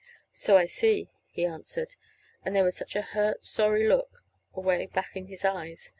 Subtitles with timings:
[0.33, 1.93] "So I see," he answered.
[2.43, 4.23] And there was such a hurt, sorry look
[4.55, 5.89] away back in his eyes.